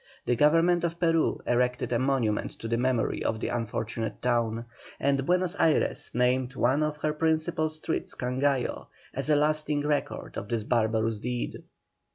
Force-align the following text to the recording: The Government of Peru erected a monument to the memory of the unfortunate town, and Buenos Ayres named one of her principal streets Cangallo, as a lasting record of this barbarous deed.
The 0.25 0.35
Government 0.35 0.83
of 0.83 0.99
Peru 0.99 1.41
erected 1.45 1.93
a 1.93 1.99
monument 1.99 2.49
to 2.57 2.67
the 2.67 2.75
memory 2.75 3.23
of 3.23 3.39
the 3.39 3.49
unfortunate 3.49 4.19
town, 4.19 4.65
and 4.99 5.23
Buenos 5.27 5.55
Ayres 5.59 6.15
named 6.15 6.55
one 6.55 6.81
of 6.81 6.97
her 7.03 7.13
principal 7.13 7.69
streets 7.69 8.15
Cangallo, 8.15 8.87
as 9.13 9.29
a 9.29 9.35
lasting 9.35 9.81
record 9.85 10.37
of 10.37 10.49
this 10.49 10.63
barbarous 10.63 11.19
deed. 11.19 11.61